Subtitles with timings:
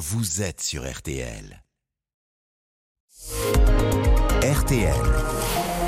[0.00, 1.62] vous êtes sur RTL.
[4.42, 4.94] RTL.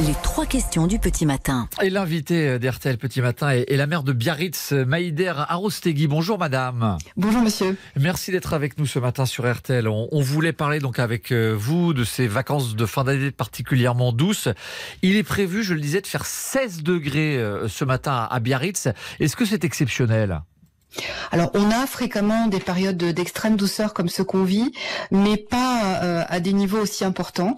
[0.07, 1.67] Les trois questions du petit matin.
[1.81, 6.09] Et l'invité d'RTL Petit Matin est, la mère de Biarritz, Maïder Arostegui.
[6.09, 6.98] Bonjour madame.
[7.17, 7.75] Bonjour monsieur.
[7.98, 9.88] Merci d'être avec nous ce matin sur RTL.
[9.88, 14.13] On, on voulait parler donc avec euh, vous de ces vacances de fin d'année particulièrement
[14.13, 14.49] douces.
[15.01, 18.88] Il est prévu, je le disais, de faire 16 degrés euh, ce matin à Biarritz.
[19.20, 20.42] Est-ce que c'est exceptionnel?
[21.30, 24.73] Alors on a fréquemment des périodes d'extrême douceur comme ce qu'on vit,
[25.11, 27.57] mais pas euh, à des niveaux aussi importants.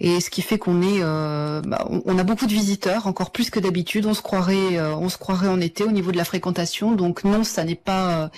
[0.00, 3.50] Et ce qui fait qu'on est, euh, bah, on a beaucoup de visiteurs, encore plus
[3.50, 4.06] que d'habitude.
[4.06, 6.92] On se croirait, euh, on se croirait en été au niveau de la fréquentation.
[6.92, 8.30] Donc non, ça n'est pas,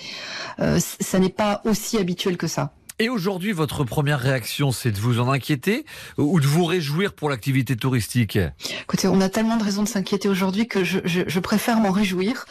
[0.57, 2.73] ça n'est pas aussi habituel que ça.
[2.99, 5.83] Et aujourd'hui, votre première réaction, c'est de vous en inquiéter
[6.17, 8.37] ou de vous réjouir pour l'activité touristique?
[8.83, 11.91] Écoutez, on a tellement de raisons de s'inquiéter aujourd'hui que je, je- je préfère m'en
[11.91, 12.45] réjouir.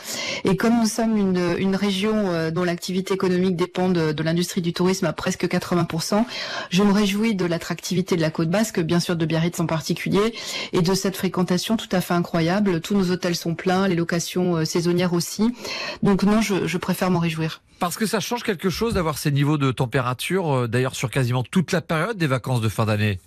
[0.45, 4.63] Et comme nous sommes une, une région euh, dont l'activité économique dépend de, de l'industrie
[4.63, 6.25] du tourisme à presque 80%,
[6.71, 10.35] je me réjouis de l'attractivité de la côte basque, bien sûr de Biarritz en particulier,
[10.73, 12.81] et de cette fréquentation tout à fait incroyable.
[12.81, 15.55] Tous nos hôtels sont pleins, les locations euh, saisonnières aussi.
[16.03, 17.63] Donc non, je, je préfère m'en réjouir.
[17.79, 21.43] Parce que ça change quelque chose d'avoir ces niveaux de température, euh, d'ailleurs sur quasiment
[21.43, 23.19] toute la période des vacances de fin d'année.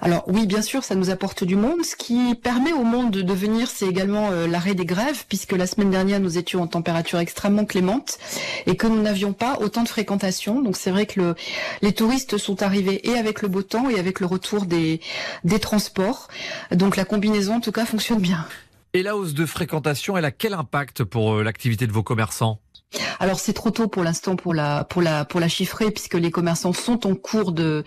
[0.00, 1.84] Alors oui, bien sûr, ça nous apporte du monde.
[1.84, 5.66] Ce qui permet au monde de devenir, c'est également euh, l'arrêt des grèves, puisque la
[5.66, 8.18] semaine dernière, nous étions en température extrêmement clémente
[8.66, 10.60] et que nous n'avions pas autant de fréquentation.
[10.62, 11.34] Donc c'est vrai que le,
[11.82, 15.00] les touristes sont arrivés et avec le beau temps et avec le retour des,
[15.44, 16.28] des transports.
[16.70, 18.44] Donc la combinaison, en tout cas, fonctionne bien.
[18.94, 22.60] Et la hausse de fréquentation, elle a quel impact pour euh, l'activité de vos commerçants?
[23.22, 26.32] Alors c'est trop tôt pour l'instant pour la pour la pour la chiffrer puisque les
[26.32, 27.84] commerçants sont en cours de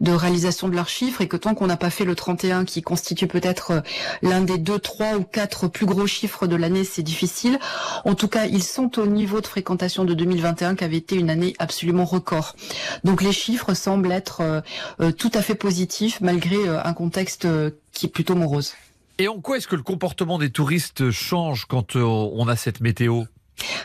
[0.00, 2.82] de réalisation de leurs chiffres et que tant qu'on n'a pas fait le 31 qui
[2.82, 3.80] constitue peut-être euh,
[4.22, 7.58] l'un des deux trois ou quatre plus gros chiffres de l'année, c'est difficile.
[8.04, 11.30] En tout cas, ils sont au niveau de fréquentation de 2021 qui avait été une
[11.30, 12.54] année absolument record.
[13.02, 14.60] Donc les chiffres semblent être euh,
[15.00, 17.48] euh, tout à fait positifs malgré un contexte
[17.92, 18.74] qui est plutôt morose.
[19.18, 23.24] Et en quoi est-ce que le comportement des touristes change quand on a cette météo?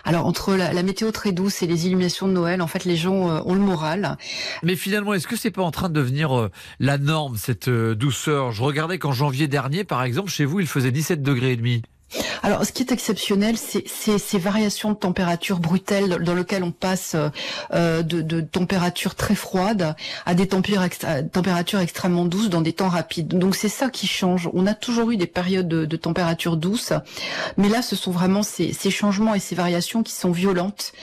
[0.03, 3.29] Alors entre la, météo très douce et les illuminations de Noël, en fait, les gens
[3.29, 4.17] euh, ont le moral.
[4.63, 7.95] Mais finalement, est-ce que c'est pas en train de devenir euh, la norme, cette euh,
[7.95, 8.51] douceur?
[8.51, 11.81] Je regardais qu'en janvier dernier, par exemple, chez vous, il faisait 17 degrés et demi.
[12.43, 17.15] Alors, ce qui est exceptionnel, c'est ces variations de température brutelles dans lesquelles on passe
[17.73, 23.27] euh, de, de températures très froides à des températures extrêmement douces dans des temps rapides.
[23.27, 24.49] Donc, c'est ça qui change.
[24.53, 26.93] On a toujours eu des périodes de, de température douce,
[27.57, 30.93] mais là, ce sont vraiment ces, ces changements et ces variations qui sont violentes,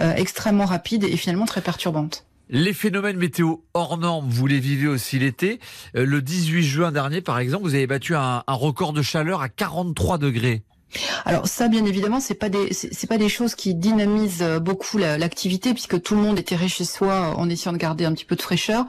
[0.00, 2.24] euh, extrêmement rapides et finalement très perturbantes.
[2.50, 5.60] Les phénomènes météo hors normes, vous les vivez aussi l'été.
[5.96, 9.42] Euh, Le 18 juin dernier, par exemple, vous avez battu un, un record de chaleur
[9.42, 10.62] à 43 degrés.
[11.26, 14.96] Alors ça, bien évidemment, c'est pas des c'est pas des choses qui dynamisent euh, beaucoup
[14.98, 18.12] la- l'activité puisque tout le monde est terré chez soi en essayant de garder un
[18.12, 18.86] petit peu de fraîcheur.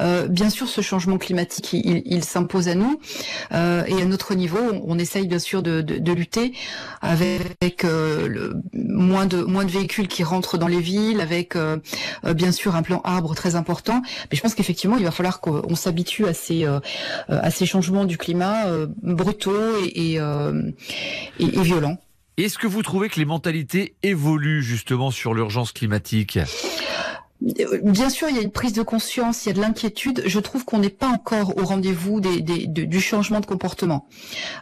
[0.00, 3.00] Euh, bien sûr, ce changement climatique, il, il- s'impose à nous
[3.52, 6.52] euh, et à notre niveau, on, on essaye bien sûr de, de, de lutter
[7.02, 11.76] avec euh, le, moins de moins de véhicules qui rentrent dans les villes, avec euh,
[12.24, 14.02] euh, bien sûr un plan arbre très important.
[14.30, 16.66] Mais je pense qu'effectivement, il va falloir qu'on on s'habitue à ces
[17.28, 18.64] à ces changements du climat
[19.02, 21.37] brutaux et, et,
[22.36, 26.38] Est-ce que vous trouvez que les mentalités évoluent justement sur l'urgence climatique?
[27.40, 30.22] Bien sûr, il y a une prise de conscience, il y a de l'inquiétude.
[30.26, 34.08] Je trouve qu'on n'est pas encore au rendez-vous du changement de comportement.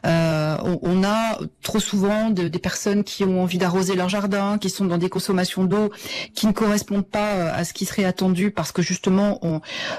[0.04, 4.68] Euh, on, a trop souvent de- des personnes qui ont envie d'arroser leur jardin, qui
[4.68, 5.90] sont dans des consommations d'eau
[6.34, 9.40] qui ne correspondent pas euh, à ce qui serait attendu parce que justement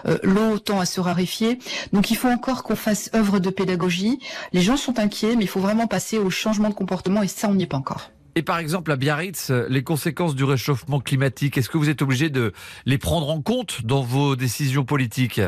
[0.05, 1.57] euh, l'eau tend à se raréfier.
[1.93, 4.19] Donc il faut encore qu'on fasse œuvre de pédagogie.
[4.53, 7.49] Les gens sont inquiets, mais il faut vraiment passer au changement de comportement et ça,
[7.49, 8.11] on n'y est pas encore.
[8.37, 12.29] Et par exemple, à Biarritz, les conséquences du réchauffement climatique, est-ce que vous êtes obligé
[12.29, 12.53] de
[12.85, 15.41] les prendre en compte dans vos décisions politiques?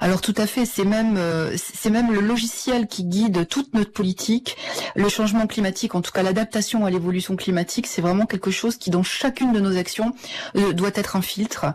[0.00, 3.92] Alors tout à fait, c'est même euh, c'est même le logiciel qui guide toute notre
[3.92, 4.56] politique.
[4.96, 8.90] Le changement climatique, en tout cas l'adaptation à l'évolution climatique, c'est vraiment quelque chose qui
[8.90, 10.12] dans chacune de nos actions
[10.56, 11.66] euh, doit être un filtre.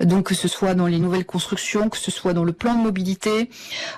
[0.00, 2.82] Donc que ce soit dans les nouvelles constructions, que ce soit dans le plan de
[2.82, 3.50] mobilité,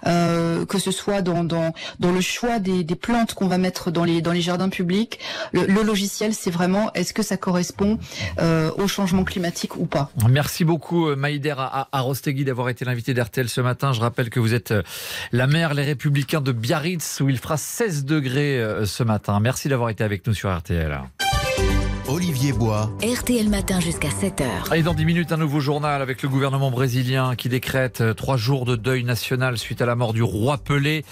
[0.07, 4.05] euh, que ce soit dans dans dans le choix des, plantes qu'on va mettre dans
[4.05, 5.21] les dans les jardins publics.
[5.53, 7.99] Le, logiciel, c'est vraiment est-ce que ça correspond
[8.39, 10.11] au changement climatique ou pas?
[10.29, 11.55] Merci beaucoup Maïder
[11.93, 13.93] Arostegui d'avoir été l'invité d'RTL ce matin.
[13.93, 14.83] Je rappelle que vous êtes euh,
[15.33, 19.39] la maire Les Républicains de Biarritz où il fera 16 degrés euh, ce matin.
[19.41, 20.99] Merci d'avoir été avec nous sur RTL.
[22.19, 22.91] Olivier Bois.
[23.01, 24.75] RTL Matin jusqu'à 7h.
[24.75, 28.37] Et dans 10 minutes, un nouveau journal avec le gouvernement brésilien qui décrète euh, trois
[28.37, 31.05] jours de deuil national suite à la mort du roi Pelé.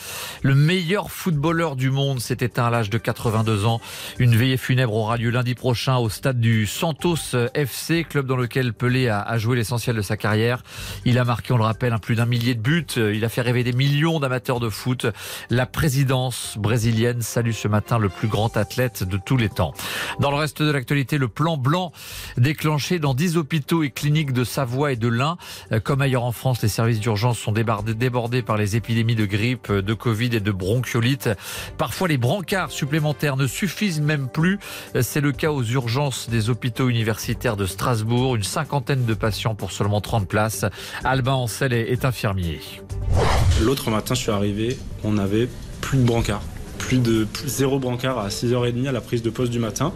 [0.42, 3.80] Le meilleur footballeur du monde s'est éteint à l'âge de 82 ans.
[4.18, 8.72] Une veillée funèbre aura lieu lundi prochain au stade du Santos FC, club dans lequel
[8.72, 10.64] Pelé a joué l'essentiel de sa carrière.
[11.04, 12.84] Il a marqué, on le rappelle, un plus d'un millier de buts.
[12.96, 15.06] Il a fait rêver des millions d'amateurs de foot.
[15.50, 19.72] La présidence brésilienne salue ce matin le plus grand athlète de tous les temps.
[20.18, 21.92] Dans le reste de l'actualité, le plan blanc
[22.38, 25.36] déclenché dans 10 hôpitaux et cliniques de Savoie et de l'Ain.
[25.72, 29.70] Euh, comme ailleurs en France, les services d'urgence sont débordés par les épidémies de grippe,
[29.70, 31.28] de Covid et de bronchiolite.
[31.76, 34.58] Parfois, les brancards supplémentaires ne suffisent même plus.
[34.94, 38.36] Euh, c'est le cas aux urgences des hôpitaux universitaires de Strasbourg.
[38.36, 40.64] Une cinquantaine de patients pour seulement 30 places.
[41.04, 42.60] Albin Ancel est infirmier.
[43.60, 45.48] L'autre matin, je suis arrivé, on avait
[45.82, 46.42] plus de brancards
[46.86, 49.92] plus de zéro brancard à 6h30 à la prise de poste du matin.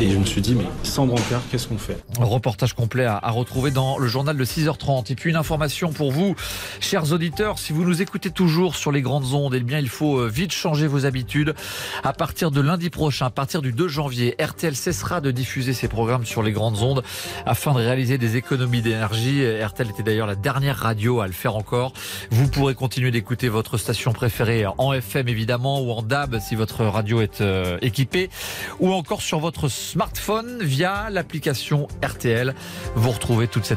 [0.00, 1.98] Et je me suis dit, mais sans brancard, qu'est-ce qu'on fait?
[2.18, 5.12] Reportage complet à, retrouver dans le journal de 6h30.
[5.12, 6.34] Et puis une information pour vous,
[6.80, 10.16] chers auditeurs, si vous nous écoutez toujours sur les grandes ondes, eh bien il faut
[10.16, 11.54] euh, vite changer vos habitudes.
[12.02, 15.88] À partir de lundi prochain, à partir du 2 janvier, RTL cessera de diffuser ses
[15.88, 17.02] programmes sur les grandes ondes
[17.44, 19.44] afin de réaliser des économies d'énergie.
[19.62, 21.92] RTL était d'ailleurs la dernière radio à le faire encore.
[22.30, 26.84] Vous pourrez continuer d'écouter votre station préférée en FM évidemment ou en DAB si votre
[26.84, 28.30] radio est euh, équipée,
[28.80, 32.54] ou encore sur votre smartphone via l'application RTL.
[32.94, 33.76] Vous retrouvez toutes ces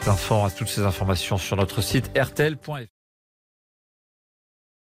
[0.85, 2.98] informations sur notre site rtl.fr.